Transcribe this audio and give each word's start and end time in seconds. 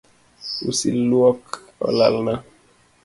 Usi 0.69 0.87
luok 1.09 1.43
olalna 1.87 2.35